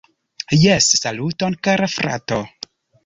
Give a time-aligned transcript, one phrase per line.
[0.61, 2.41] Jes, saluton kara frato